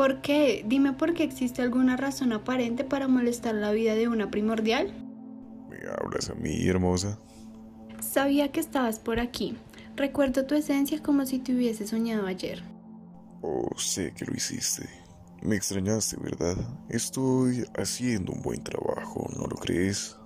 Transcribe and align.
¿Por 0.00 0.22
qué? 0.22 0.64
Dime 0.66 0.94
por 0.94 1.12
qué 1.12 1.24
existe 1.24 1.60
alguna 1.60 1.94
razón 1.94 2.32
aparente 2.32 2.84
para 2.84 3.06
molestar 3.06 3.54
la 3.54 3.70
vida 3.70 3.94
de 3.94 4.08
una 4.08 4.30
primordial. 4.30 4.94
¿Me 5.68 5.76
hablas 5.90 6.30
a 6.30 6.34
mí, 6.36 6.66
hermosa? 6.66 7.18
Sabía 8.00 8.50
que 8.50 8.60
estabas 8.60 8.98
por 8.98 9.20
aquí. 9.20 9.58
Recuerdo 9.96 10.46
tu 10.46 10.54
esencia 10.54 11.02
como 11.02 11.26
si 11.26 11.38
te 11.38 11.54
hubiese 11.54 11.86
soñado 11.86 12.26
ayer. 12.26 12.62
Oh, 13.42 13.68
sé 13.76 14.14
que 14.14 14.24
lo 14.24 14.32
hiciste. 14.32 14.88
Me 15.42 15.56
extrañaste, 15.56 16.16
¿verdad? 16.16 16.56
Estoy 16.88 17.66
haciendo 17.76 18.32
un 18.32 18.40
buen 18.40 18.64
trabajo, 18.64 19.28
¿no 19.36 19.48
lo 19.48 19.56
crees? 19.56 20.16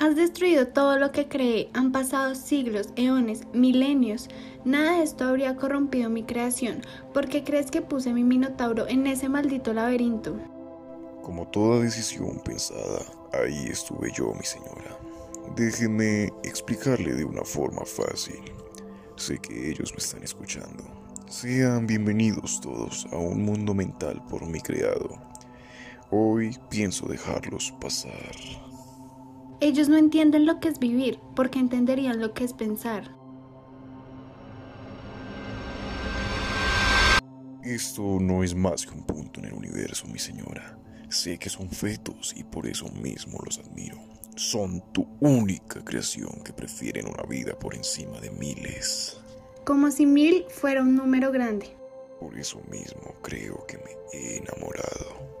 Has 0.00 0.16
destruido 0.16 0.66
todo 0.66 0.98
lo 0.98 1.12
que 1.12 1.28
creé. 1.28 1.68
Han 1.74 1.92
pasado 1.92 2.34
siglos, 2.34 2.88
eones, 2.96 3.42
milenios. 3.52 4.28
Nada 4.64 4.96
de 4.96 5.02
esto 5.02 5.24
habría 5.24 5.56
corrompido 5.56 6.08
mi 6.08 6.22
creación. 6.22 6.80
¿Por 7.12 7.28
qué 7.28 7.44
crees 7.44 7.70
que 7.70 7.82
puse 7.82 8.14
mi 8.14 8.24
minotauro 8.24 8.88
en 8.88 9.06
ese 9.06 9.28
maldito 9.28 9.74
laberinto? 9.74 10.38
Como 11.22 11.46
toda 11.48 11.80
decisión 11.80 12.40
pensada, 12.42 13.04
ahí 13.34 13.66
estuve 13.66 14.10
yo, 14.14 14.32
mi 14.32 14.42
señora. 14.42 14.98
Déjeme 15.54 16.32
explicarle 16.44 17.12
de 17.12 17.24
una 17.26 17.44
forma 17.44 17.84
fácil. 17.84 18.40
Sé 19.16 19.38
que 19.38 19.68
ellos 19.68 19.92
me 19.92 19.98
están 19.98 20.22
escuchando. 20.22 20.82
Sean 21.28 21.86
bienvenidos 21.86 22.58
todos 22.62 23.06
a 23.12 23.16
un 23.16 23.44
mundo 23.44 23.74
mental 23.74 24.22
por 24.30 24.46
mi 24.46 24.62
creado. 24.62 25.10
Hoy 26.10 26.56
pienso 26.70 27.06
dejarlos 27.06 27.74
pasar. 27.78 28.69
Ellos 29.62 29.90
no 29.90 29.98
entienden 29.98 30.46
lo 30.46 30.58
que 30.58 30.68
es 30.68 30.78
vivir, 30.78 31.18
porque 31.36 31.58
entenderían 31.58 32.18
lo 32.18 32.32
que 32.32 32.44
es 32.44 32.54
pensar. 32.54 33.14
Esto 37.62 38.18
no 38.18 38.42
es 38.42 38.54
más 38.54 38.86
que 38.86 38.94
un 38.94 39.04
punto 39.04 39.38
en 39.38 39.46
el 39.46 39.52
universo, 39.52 40.06
mi 40.06 40.18
señora. 40.18 40.78
Sé 41.10 41.36
que 41.38 41.50
son 41.50 41.68
fetos 41.68 42.34
y 42.34 42.42
por 42.42 42.66
eso 42.66 42.88
mismo 42.88 43.38
los 43.44 43.58
admiro. 43.58 43.98
Son 44.34 44.80
tu 44.92 45.06
única 45.20 45.84
creación 45.84 46.42
que 46.42 46.54
prefieren 46.54 47.06
una 47.06 47.24
vida 47.24 47.58
por 47.58 47.74
encima 47.74 48.18
de 48.18 48.30
miles. 48.30 49.20
Como 49.66 49.90
si 49.90 50.06
mil 50.06 50.46
fuera 50.48 50.80
un 50.80 50.96
número 50.96 51.30
grande. 51.30 51.76
Por 52.18 52.38
eso 52.38 52.62
mismo 52.70 53.14
creo 53.20 53.66
que 53.66 53.76
me 53.76 53.90
he 54.14 54.38
enamorado. 54.38 55.39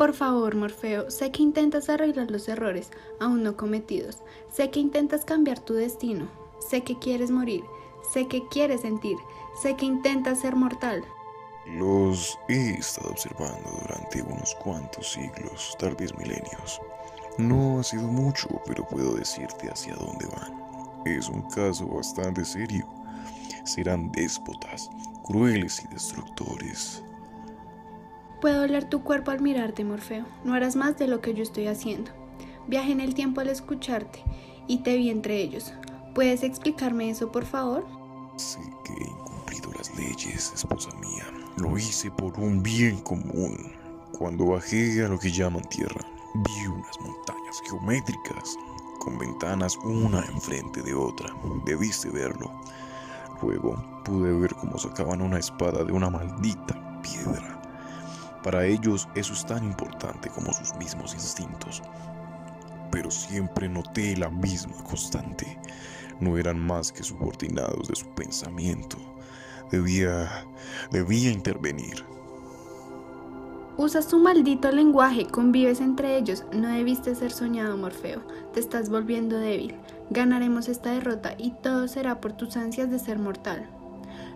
Por 0.00 0.14
favor, 0.14 0.56
Morfeo, 0.56 1.10
sé 1.10 1.30
que 1.30 1.42
intentas 1.42 1.90
arreglar 1.90 2.30
los 2.30 2.48
errores 2.48 2.88
aún 3.20 3.42
no 3.42 3.58
cometidos. 3.58 4.16
Sé 4.50 4.70
que 4.70 4.80
intentas 4.80 5.26
cambiar 5.26 5.58
tu 5.58 5.74
destino. 5.74 6.26
Sé 6.58 6.80
que 6.80 6.98
quieres 6.98 7.30
morir. 7.30 7.62
Sé 8.10 8.26
que 8.26 8.48
quieres 8.48 8.80
sentir. 8.80 9.18
Sé 9.60 9.76
que 9.76 9.84
intentas 9.84 10.40
ser 10.40 10.56
mortal. 10.56 11.04
Los 11.66 12.38
he 12.48 12.70
estado 12.78 13.10
observando 13.10 13.70
durante 13.82 14.22
unos 14.22 14.54
cuantos 14.54 15.12
siglos, 15.12 15.76
tal 15.78 15.94
vez 15.96 16.16
milenios. 16.16 16.80
No 17.36 17.80
ha 17.80 17.82
sido 17.82 18.04
mucho, 18.04 18.48
pero 18.64 18.88
puedo 18.88 19.16
decirte 19.16 19.68
hacia 19.68 19.96
dónde 19.96 20.24
van. 20.28 21.04
Es 21.04 21.28
un 21.28 21.42
caso 21.50 21.86
bastante 21.86 22.46
serio. 22.46 22.86
Serán 23.66 24.10
déspotas, 24.12 24.88
crueles 25.24 25.84
y 25.84 25.88
destructores. 25.88 27.04
Puedo 28.40 28.62
oler 28.62 28.88
tu 28.88 29.02
cuerpo 29.02 29.30
al 29.30 29.42
mirarte, 29.42 29.84
Morfeo. 29.84 30.24
No 30.44 30.54
harás 30.54 30.74
más 30.74 30.96
de 30.96 31.06
lo 31.06 31.20
que 31.20 31.34
yo 31.34 31.42
estoy 31.42 31.66
haciendo. 31.66 32.10
Viajé 32.66 32.92
en 32.92 33.00
el 33.00 33.14
tiempo 33.14 33.42
al 33.42 33.48
escucharte 33.48 34.22
y 34.66 34.78
te 34.78 34.96
vi 34.96 35.10
entre 35.10 35.42
ellos. 35.42 35.74
¿Puedes 36.14 36.42
explicarme 36.42 37.10
eso, 37.10 37.30
por 37.30 37.44
favor? 37.44 37.86
Sé 38.36 38.60
que 38.84 38.94
he 38.94 39.08
incumplido 39.08 39.70
las 39.76 39.94
leyes, 39.96 40.52
esposa 40.54 40.88
mía. 41.00 41.26
Lo 41.58 41.76
hice 41.76 42.10
por 42.10 42.38
un 42.40 42.62
bien 42.62 42.98
común. 43.00 43.72
Cuando 44.18 44.46
bajé 44.46 45.04
a 45.04 45.08
lo 45.08 45.18
que 45.18 45.30
llaman 45.30 45.62
tierra, 45.64 46.00
vi 46.34 46.66
unas 46.66 46.98
montañas 47.00 47.60
geométricas 47.68 48.56
con 49.00 49.18
ventanas 49.18 49.76
una 49.84 50.24
enfrente 50.26 50.82
de 50.82 50.94
otra. 50.94 51.34
Debiste 51.66 52.08
verlo. 52.08 52.50
Luego 53.42 53.82
pude 54.04 54.32
ver 54.32 54.54
cómo 54.54 54.78
sacaban 54.78 55.20
una 55.20 55.38
espada 55.38 55.84
de 55.84 55.92
una 55.92 56.08
maldita 56.08 57.00
piedra. 57.02 57.59
Para 58.42 58.64
ellos 58.64 59.08
eso 59.14 59.32
es 59.34 59.44
tan 59.44 59.64
importante 59.64 60.30
como 60.30 60.52
sus 60.52 60.74
mismos 60.76 61.14
instintos. 61.14 61.82
Pero 62.90 63.10
siempre 63.10 63.68
noté 63.68 64.16
la 64.16 64.30
misma 64.30 64.82
constante. 64.84 65.58
No 66.20 66.38
eran 66.38 66.58
más 66.58 66.90
que 66.90 67.02
subordinados 67.02 67.88
de 67.88 67.96
su 67.96 68.06
pensamiento. 68.14 68.96
Debía... 69.70 70.28
debía 70.90 71.30
intervenir. 71.30 72.04
Usas 73.76 74.08
tu 74.08 74.18
maldito 74.18 74.70
lenguaje, 74.72 75.26
convives 75.26 75.80
entre 75.80 76.18
ellos. 76.18 76.44
No 76.52 76.68
debiste 76.68 77.14
ser 77.14 77.32
soñado, 77.32 77.76
Morfeo. 77.76 78.20
Te 78.52 78.60
estás 78.60 78.90
volviendo 78.90 79.38
débil. 79.38 79.74
Ganaremos 80.10 80.68
esta 80.68 80.90
derrota 80.90 81.34
y 81.38 81.52
todo 81.62 81.88
será 81.88 82.20
por 82.20 82.32
tus 82.32 82.56
ansias 82.56 82.90
de 82.90 82.98
ser 82.98 83.18
mortal. 83.18 83.70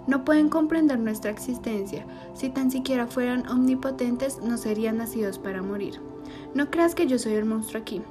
No 0.07 0.25
pueden 0.25 0.49
comprender 0.49 0.99
nuestra 0.99 1.31
existencia. 1.31 2.07
Si 2.35 2.51
tan 2.51 2.71
siquiera 2.71 3.07
fueran 3.07 3.49
omnipotentes, 3.49 4.41
no 4.43 4.59
serían 4.59 4.99
nacidos 4.99 5.39
para 5.39 5.63
morir. 5.63 6.01
No 6.55 6.71
creas 6.71 6.95
que 6.95 7.07
yo 7.07 7.19
soy 7.19 7.35
el 7.35 7.47
monstruo 7.47 7.81
aquí. 7.81 8.03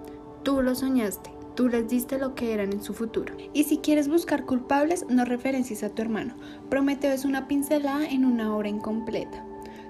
Tú 0.44 0.62
lo 0.62 0.76
soñaste. 0.76 1.32
Tú 1.56 1.68
les 1.68 1.88
diste 1.88 2.18
lo 2.18 2.34
que 2.34 2.52
eran 2.52 2.74
en 2.74 2.82
su 2.82 2.96
futuro. 2.96 3.36
Y 3.53 3.66
si 3.66 3.78
quieres 3.78 4.08
buscar 4.08 4.46
culpables, 4.46 5.06
no 5.08 5.24
referencies 5.24 5.84
a 5.84 5.90
tu 5.90 6.02
hermano. 6.02 6.34
Prometeo 6.70 7.12
es 7.12 7.26
una 7.26 7.48
pincelada 7.48 8.08
en 8.08 8.26
una 8.26 8.56
obra 8.56 8.70
incompleta. 8.70 9.46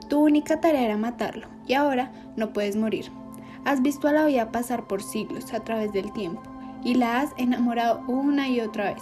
Tu 0.10 0.20
única 0.20 0.60
tarea 0.60 0.84
era 0.84 0.98
matarlo, 0.98 1.48
y 1.66 1.74
ahora 1.74 2.12
no 2.36 2.52
puedes 2.52 2.76
morir. 2.76 3.06
Has 3.64 3.82
visto 3.82 4.10
a 4.10 4.12
la 4.12 4.26
vida 4.26 4.52
pasar 4.52 4.88
por 4.88 5.02
siglos 5.02 5.54
a 5.54 5.62
través 5.62 5.94
del 5.94 6.12
tiempo, 6.12 6.44
y 6.84 6.96
la 6.96 7.22
has 7.22 7.32
enamorado 7.38 8.04
una 8.08 8.50
y 8.50 8.60
otra 8.60 8.94
vez. 8.94 9.02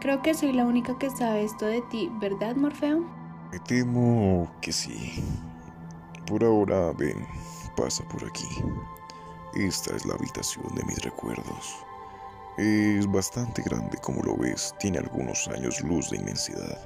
Creo 0.00 0.22
que 0.22 0.32
soy 0.32 0.52
la 0.52 0.64
única 0.64 0.96
que 0.96 1.10
sabe 1.10 1.42
esto 1.42 1.66
de 1.66 1.82
ti, 1.82 2.08
¿verdad, 2.20 2.54
Morfeo? 2.54 3.04
Me 3.50 3.58
temo 3.58 4.48
que 4.60 4.72
sí. 4.72 5.24
Por 6.24 6.44
ahora, 6.44 6.92
ven, 6.92 7.26
pasa 7.76 8.04
por 8.04 8.24
aquí. 8.24 8.46
Esta 9.54 9.96
es 9.96 10.06
la 10.06 10.14
habitación 10.14 10.72
de 10.76 10.84
mis 10.84 11.02
recuerdos. 11.02 11.84
Es 12.58 13.10
bastante 13.10 13.60
grande 13.62 13.98
como 13.98 14.22
lo 14.22 14.36
ves, 14.36 14.72
tiene 14.78 14.98
algunos 14.98 15.48
años 15.48 15.80
luz 15.80 16.10
de 16.10 16.18
inmensidad. 16.18 16.78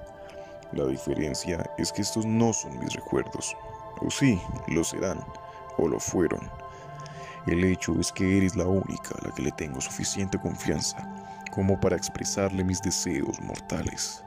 La 0.72 0.86
diferencia 0.86 1.70
es 1.76 1.92
que 1.92 2.00
estos 2.00 2.24
no 2.24 2.54
son 2.54 2.78
mis 2.78 2.94
recuerdos. 2.94 3.54
O 4.00 4.10
sí, 4.10 4.40
lo 4.68 4.84
serán, 4.84 5.22
o 5.76 5.86
lo 5.86 6.00
fueron. 6.00 6.48
El 7.46 7.62
hecho 7.62 7.92
es 8.00 8.10
que 8.10 8.38
eres 8.38 8.56
la 8.56 8.66
única 8.66 9.14
a 9.20 9.28
la 9.28 9.34
que 9.34 9.42
le 9.42 9.52
tengo 9.52 9.82
suficiente 9.82 10.38
confianza 10.38 11.21
como 11.52 11.78
para 11.78 11.96
expresarle 11.96 12.64
mis 12.64 12.80
deseos 12.80 13.40
mortales. 13.42 14.24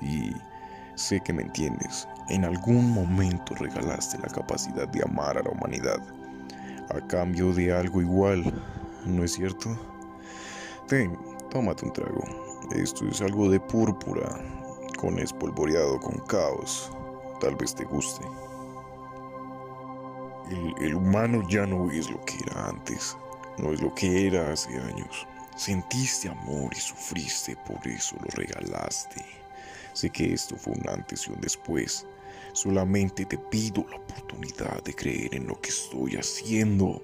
Y 0.00 0.32
sé 0.96 1.20
que 1.20 1.32
me 1.32 1.42
entiendes, 1.42 2.08
en 2.28 2.44
algún 2.44 2.90
momento 2.90 3.54
regalaste 3.54 4.18
la 4.18 4.28
capacidad 4.28 4.88
de 4.88 5.02
amar 5.04 5.38
a 5.38 5.42
la 5.42 5.50
humanidad, 5.50 6.00
a 6.90 7.06
cambio 7.06 7.52
de 7.52 7.72
algo 7.72 8.02
igual, 8.02 8.52
¿no 9.06 9.22
es 9.22 9.34
cierto? 9.34 9.78
Ten, 10.88 11.16
tómate 11.50 11.84
un 11.84 11.92
trago. 11.92 12.24
Esto 12.74 13.06
es 13.06 13.20
algo 13.20 13.48
de 13.48 13.60
púrpura, 13.60 14.28
con 14.98 15.20
espolvoreado 15.20 16.00
con 16.00 16.18
caos. 16.26 16.90
Tal 17.40 17.54
vez 17.54 17.76
te 17.76 17.84
guste. 17.84 18.26
El, 20.50 20.74
el 20.84 20.94
humano 20.96 21.42
ya 21.48 21.64
no 21.64 21.90
es 21.92 22.10
lo 22.10 22.20
que 22.24 22.38
era 22.38 22.68
antes, 22.68 23.16
no 23.58 23.72
es 23.72 23.80
lo 23.80 23.94
que 23.94 24.26
era 24.26 24.52
hace 24.52 24.76
años. 24.80 25.26
Sentiste 25.56 26.28
amor 26.28 26.70
y 26.76 26.78
sufriste, 26.78 27.56
por 27.56 27.88
eso 27.88 28.14
lo 28.16 28.28
regalaste. 28.32 29.24
Sé 29.94 30.10
que 30.10 30.34
esto 30.34 30.54
fue 30.54 30.74
un 30.74 30.86
antes 30.86 31.26
y 31.26 31.30
un 31.30 31.40
después. 31.40 32.06
Solamente 32.52 33.24
te 33.24 33.38
pido 33.38 33.86
la 33.88 33.96
oportunidad 33.96 34.84
de 34.84 34.92
creer 34.92 35.34
en 35.34 35.46
lo 35.46 35.58
que 35.58 35.70
estoy 35.70 36.16
haciendo. 36.16 37.00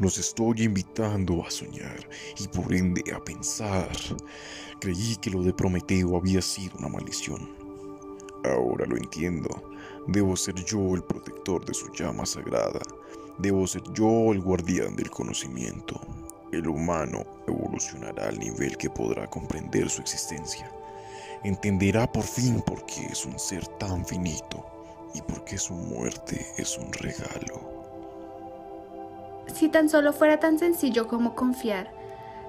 Los 0.00 0.18
estoy 0.18 0.64
invitando 0.64 1.46
a 1.46 1.50
soñar 1.52 2.08
y 2.36 2.48
por 2.48 2.74
ende 2.74 3.04
a 3.14 3.22
pensar. 3.22 3.92
Creí 4.80 5.14
que 5.22 5.30
lo 5.30 5.44
de 5.44 5.52
Prometeo 5.52 6.16
había 6.16 6.42
sido 6.42 6.76
una 6.78 6.88
maldición. 6.88 7.48
Ahora 8.44 8.86
lo 8.86 8.96
entiendo. 8.96 9.48
Debo 10.08 10.36
ser 10.36 10.56
yo 10.64 10.96
el 10.96 11.04
protector 11.04 11.64
de 11.64 11.74
su 11.74 11.92
llama 11.92 12.26
sagrada. 12.26 12.80
Debo 13.38 13.68
ser 13.68 13.84
yo 13.92 14.32
el 14.32 14.40
guardián 14.40 14.96
del 14.96 15.10
conocimiento 15.10 16.00
el 16.54 16.68
humano 16.68 17.24
evolucionará 17.46 18.28
al 18.28 18.38
nivel 18.38 18.76
que 18.76 18.90
podrá 18.90 19.28
comprender 19.28 19.90
su 19.90 20.00
existencia. 20.00 20.70
Entenderá 21.42 22.10
por 22.10 22.24
fin 22.24 22.62
por 22.62 22.84
qué 22.86 23.06
es 23.06 23.26
un 23.26 23.38
ser 23.38 23.66
tan 23.78 24.04
finito 24.04 24.64
y 25.14 25.20
por 25.22 25.44
qué 25.44 25.58
su 25.58 25.74
muerte 25.74 26.46
es 26.56 26.78
un 26.78 26.92
regalo. 26.92 27.74
Si 29.54 29.68
tan 29.68 29.88
solo 29.88 30.12
fuera 30.12 30.40
tan 30.40 30.58
sencillo 30.58 31.06
como 31.06 31.34
confiar, 31.34 31.92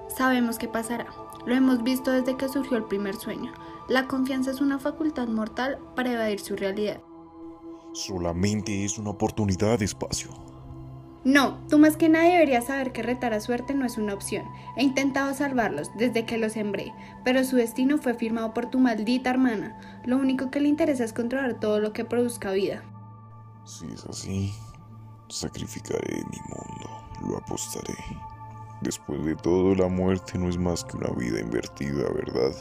sabemos 0.08 0.58
qué 0.58 0.68
pasará. 0.68 1.06
Lo 1.44 1.54
hemos 1.54 1.82
visto 1.82 2.10
desde 2.10 2.36
que 2.36 2.48
surgió 2.48 2.76
el 2.76 2.84
primer 2.84 3.14
sueño. 3.14 3.52
La 3.88 4.08
confianza 4.08 4.50
es 4.50 4.60
una 4.60 4.78
facultad 4.78 5.28
mortal 5.28 5.78
para 5.94 6.12
evadir 6.12 6.40
su 6.40 6.56
realidad. 6.56 7.00
Solamente 7.92 8.84
es 8.84 8.98
una 8.98 9.10
oportunidad 9.10 9.78
de 9.78 9.84
espacio. 9.84 10.55
No, 11.26 11.58
tú 11.68 11.80
más 11.80 11.96
que 11.96 12.08
nadie 12.08 12.34
deberías 12.34 12.66
saber 12.66 12.92
que 12.92 13.02
retar 13.02 13.34
a 13.34 13.40
suerte 13.40 13.74
no 13.74 13.84
es 13.84 13.98
una 13.98 14.14
opción. 14.14 14.44
He 14.76 14.84
intentado 14.84 15.34
salvarlos 15.34 15.90
desde 15.96 16.24
que 16.24 16.38
los 16.38 16.52
sembré, 16.52 16.94
pero 17.24 17.42
su 17.42 17.56
destino 17.56 17.98
fue 17.98 18.14
firmado 18.14 18.54
por 18.54 18.66
tu 18.66 18.78
maldita 18.78 19.30
hermana. 19.30 19.76
Lo 20.04 20.18
único 20.18 20.52
que 20.52 20.60
le 20.60 20.68
interesa 20.68 21.02
es 21.02 21.12
controlar 21.12 21.58
todo 21.58 21.80
lo 21.80 21.92
que 21.92 22.04
produzca 22.04 22.52
vida. 22.52 22.84
Si 23.64 23.86
es 23.86 24.04
así, 24.04 24.54
sacrificaré 25.28 26.22
mi 26.30 26.38
mundo, 26.48 27.28
lo 27.28 27.38
apostaré. 27.38 27.96
Después 28.82 29.24
de 29.24 29.34
todo, 29.34 29.74
la 29.74 29.88
muerte 29.88 30.38
no 30.38 30.48
es 30.48 30.56
más 30.56 30.84
que 30.84 30.96
una 30.96 31.10
vida 31.10 31.40
invertida, 31.40 32.04
¿verdad? 32.14 32.52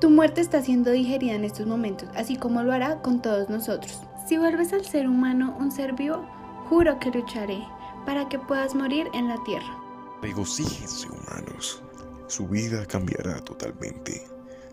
Tu 0.00 0.10
muerte 0.10 0.42
está 0.42 0.62
siendo 0.62 0.92
digerida 0.92 1.34
en 1.34 1.42
estos 1.42 1.66
momentos, 1.66 2.08
así 2.14 2.36
como 2.36 2.62
lo 2.62 2.72
hará 2.72 3.02
con 3.02 3.20
todos 3.20 3.50
nosotros. 3.50 4.00
Si 4.28 4.38
vuelves 4.38 4.72
al 4.72 4.84
ser 4.84 5.08
humano 5.08 5.56
un 5.58 5.72
ser 5.72 5.94
vivo, 5.94 6.24
juro 6.68 7.00
que 7.00 7.10
lucharé 7.10 7.60
para 8.04 8.28
que 8.28 8.38
puedas 8.38 8.74
morir 8.74 9.08
en 9.12 9.28
la 9.28 9.42
tierra. 9.44 9.78
Regocíjense, 10.22 11.08
humanos. 11.08 11.82
Su 12.26 12.46
vida 12.46 12.86
cambiará 12.86 13.40
totalmente. 13.40 14.26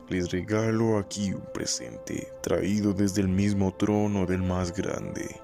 Les 0.09 0.31
regalo 0.31 0.97
aquí 0.97 1.33
un 1.33 1.43
presente 1.53 2.31
traído 2.41 2.93
desde 2.93 3.21
el 3.21 3.27
mismo 3.27 3.73
trono 3.73 4.25
del 4.25 4.41
más 4.41 4.73
grande, 4.73 5.39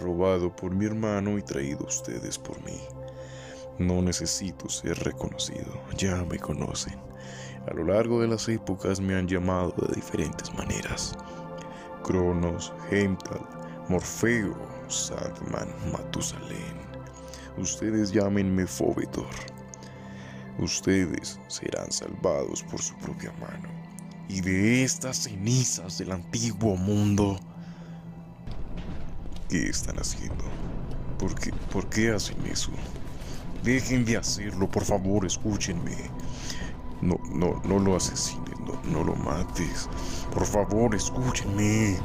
robado 0.00 0.54
por 0.54 0.74
mi 0.74 0.84
hermano 0.84 1.38
y 1.38 1.42
traído 1.42 1.84
a 1.84 1.88
ustedes 1.88 2.38
por 2.38 2.62
mí. 2.64 2.80
No 3.78 4.00
necesito 4.02 4.68
ser 4.68 4.98
reconocido, 5.04 5.80
ya 5.96 6.24
me 6.24 6.38
conocen. 6.38 6.98
A 7.68 7.74
lo 7.74 7.84
largo 7.84 8.20
de 8.20 8.28
las 8.28 8.48
épocas 8.48 9.00
me 9.00 9.16
han 9.16 9.26
llamado 9.26 9.74
de 9.88 9.96
diferentes 9.96 10.54
maneras. 10.54 11.16
Cronos, 12.04 12.72
Heimdall, 12.90 13.44
Morfeo, 13.88 14.56
Sandman, 14.88 15.68
Matusalén. 15.92 16.95
Ustedes 17.58 18.12
llámenme 18.12 18.66
Fobetor. 18.66 19.26
Ustedes 20.58 21.40
serán 21.48 21.90
salvados 21.90 22.62
por 22.62 22.80
su 22.80 22.94
propia 22.96 23.32
mano. 23.40 23.68
Y 24.28 24.40
de 24.40 24.82
estas 24.84 25.16
cenizas 25.24 25.98
del 25.98 26.12
antiguo 26.12 26.76
mundo, 26.76 27.38
¿qué 29.48 29.68
están 29.68 29.96
haciendo? 29.98 30.44
¿Por 31.18 31.34
qué, 31.34 31.50
¿Por 31.72 31.88
qué 31.88 32.10
hacen 32.10 32.36
eso? 32.46 32.72
Dejen 33.62 34.04
de 34.04 34.18
hacerlo, 34.18 34.68
por 34.70 34.84
favor, 34.84 35.24
escúchenme. 35.24 35.96
No, 37.00 37.18
no, 37.30 37.60
no 37.64 37.78
lo 37.78 37.96
asesines, 37.96 38.58
no, 38.60 38.82
no 38.90 39.04
lo 39.04 39.16
mates. 39.16 39.88
Por 40.32 40.44
favor, 40.44 40.94
escúchenme. 40.94 41.96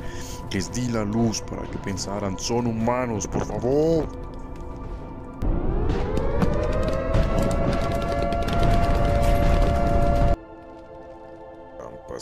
Les 0.51 0.71
di 0.71 0.88
la 0.89 1.04
luz 1.04 1.42
para 1.42 1.63
que 1.69 1.77
pensaran, 1.80 2.38
son 2.38 2.68
humanos, 2.68 3.27
por 3.27 3.45
favor. 3.45 4.31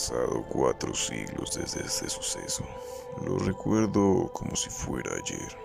Pasado 0.10 0.44
cuatro 0.50 0.94
siglos 0.96 1.56
desde 1.56 1.86
este 1.86 2.10
suceso. 2.10 2.64
Lo 3.26 3.38
recuerdo 3.38 4.32
como 4.34 4.56
si 4.56 4.70
fuera 4.70 5.12
ayer. 5.16 5.56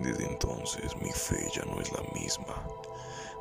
Desde 0.00 0.26
entonces 0.26 0.96
mi 1.00 1.10
fe 1.12 1.48
ya 1.54 1.64
no 1.66 1.80
es 1.80 1.92
la 1.92 2.02
misma. 2.12 2.66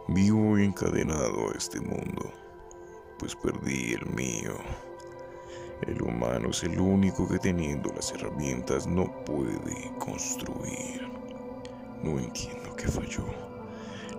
Vivo 0.07 0.57
encadenado 0.57 1.49
a 1.49 1.57
este 1.57 1.79
mundo, 1.79 2.31
pues 3.17 3.35
perdí 3.35 3.93
el 3.93 4.05
mío. 4.13 4.53
El 5.87 6.01
humano 6.01 6.49
es 6.49 6.63
el 6.63 6.79
único 6.79 7.27
que 7.27 7.39
teniendo 7.39 7.91
las 7.93 8.11
herramientas 8.11 8.85
no 8.85 9.11
puede 9.25 9.91
construir. 9.97 11.09
No 12.03 12.19
entiendo 12.19 12.75
qué 12.75 12.87
falló. 12.87 13.25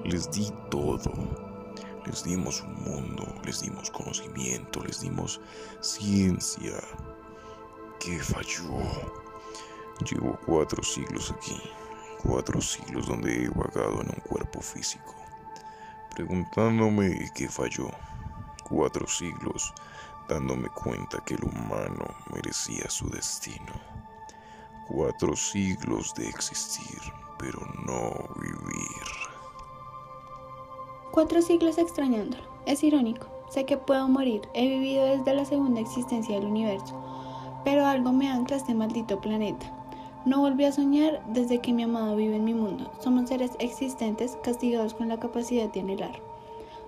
Les 0.04 0.28
di 0.32 0.50
todo. 0.70 1.49
Les 2.06 2.24
dimos 2.24 2.62
un 2.62 2.74
mundo, 2.82 3.26
les 3.44 3.60
dimos 3.60 3.90
conocimiento, 3.90 4.82
les 4.82 5.00
dimos 5.00 5.40
ciencia. 5.80 6.80
¿Qué 7.98 8.18
falló? 8.18 8.80
Llevo 10.08 10.38
cuatro 10.46 10.82
siglos 10.82 11.30
aquí, 11.30 11.60
cuatro 12.22 12.60
siglos 12.60 13.06
donde 13.06 13.44
he 13.44 13.48
vagado 13.50 14.00
en 14.00 14.08
un 14.08 14.22
cuerpo 14.26 14.60
físico, 14.60 15.14
preguntándome 16.14 17.30
qué 17.34 17.48
falló. 17.48 17.90
Cuatro 18.64 19.06
siglos 19.06 19.74
dándome 20.26 20.68
cuenta 20.68 21.18
que 21.26 21.34
el 21.34 21.44
humano 21.44 22.06
merecía 22.32 22.88
su 22.88 23.10
destino. 23.10 23.72
Cuatro 24.88 25.36
siglos 25.36 26.14
de 26.14 26.28
existir, 26.28 27.00
pero 27.38 27.60
no 27.84 28.32
vivir. 28.40 29.09
Cuatro 31.12 31.42
siglos 31.42 31.76
extrañándolo. 31.78 32.44
Es 32.66 32.84
irónico. 32.84 33.26
Sé 33.48 33.64
que 33.64 33.76
puedo 33.76 34.06
morir. 34.08 34.42
He 34.54 34.68
vivido 34.68 35.04
desde 35.04 35.34
la 35.34 35.44
segunda 35.44 35.80
existencia 35.80 36.36
del 36.36 36.46
universo. 36.46 36.94
Pero 37.64 37.84
algo 37.84 38.12
me 38.12 38.28
ancla 38.28 38.54
a 38.54 38.58
este 38.60 38.74
maldito 38.74 39.20
planeta. 39.20 39.66
No 40.24 40.38
volví 40.38 40.64
a 40.66 40.72
soñar 40.72 41.20
desde 41.26 41.60
que 41.60 41.72
mi 41.72 41.82
amado 41.82 42.14
vive 42.14 42.36
en 42.36 42.44
mi 42.44 42.54
mundo. 42.54 42.92
Somos 43.00 43.28
seres 43.28 43.50
existentes 43.58 44.38
castigados 44.44 44.94
con 44.94 45.08
la 45.08 45.18
capacidad 45.18 45.68
de 45.72 45.80
anhelar. 45.80 46.20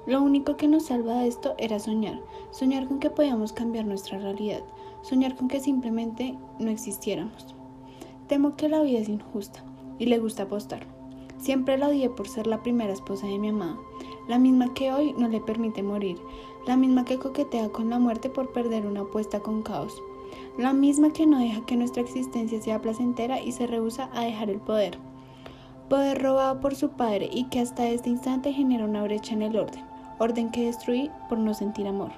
Lo 0.06 0.22
único 0.22 0.56
que 0.56 0.68
nos 0.68 0.86
salva 0.86 1.14
de 1.14 1.26
esto 1.26 1.54
era 1.58 1.80
soñar, 1.80 2.20
soñar 2.52 2.86
con 2.86 3.00
que 3.00 3.10
podíamos 3.10 3.52
cambiar 3.52 3.86
nuestra 3.86 4.18
realidad, 4.18 4.62
soñar 5.02 5.34
con 5.34 5.48
que 5.48 5.58
simplemente 5.58 6.38
no 6.60 6.70
existiéramos. 6.70 7.56
Temo 8.28 8.54
que 8.54 8.68
la 8.68 8.82
vida 8.82 9.00
es 9.00 9.08
injusta 9.08 9.64
y 9.98 10.06
le 10.06 10.18
gusta 10.18 10.44
apostar. 10.44 10.86
Siempre 11.38 11.76
la 11.76 11.88
odié 11.88 12.08
por 12.08 12.28
ser 12.28 12.46
la 12.46 12.62
primera 12.62 12.92
esposa 12.92 13.26
de 13.26 13.38
mi 13.38 13.48
amado, 13.48 13.80
la 14.32 14.38
misma 14.38 14.72
que 14.72 14.90
hoy 14.90 15.12
no 15.18 15.28
le 15.28 15.42
permite 15.42 15.82
morir, 15.82 16.16
la 16.66 16.74
misma 16.74 17.04
que 17.04 17.18
coquetea 17.18 17.68
con 17.68 17.90
la 17.90 17.98
muerte 17.98 18.30
por 18.30 18.50
perder 18.50 18.86
una 18.86 19.02
apuesta 19.02 19.40
con 19.40 19.60
caos, 19.60 20.02
la 20.56 20.72
misma 20.72 21.12
que 21.12 21.26
no 21.26 21.38
deja 21.38 21.66
que 21.66 21.76
nuestra 21.76 22.00
existencia 22.00 22.58
sea 22.62 22.80
placentera 22.80 23.42
y 23.42 23.52
se 23.52 23.66
rehúsa 23.66 24.08
a 24.14 24.24
dejar 24.24 24.48
el 24.48 24.58
poder. 24.58 24.96
Poder 25.90 26.22
robado 26.22 26.60
por 26.60 26.74
su 26.74 26.88
padre 26.92 27.28
y 27.30 27.44
que 27.50 27.60
hasta 27.60 27.86
este 27.90 28.08
instante 28.08 28.54
genera 28.54 28.86
una 28.86 29.02
brecha 29.02 29.34
en 29.34 29.42
el 29.42 29.54
orden 29.54 29.84
orden 30.18 30.50
que 30.50 30.64
destruí 30.64 31.10
por 31.28 31.36
no 31.36 31.52
sentir 31.52 31.86
amor. 31.86 32.12